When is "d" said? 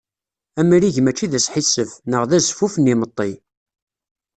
1.31-1.33, 2.29-2.31